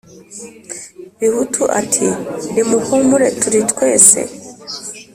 [1.19, 2.07] bihutu ati
[2.53, 4.19] «nimuhumure turi twese,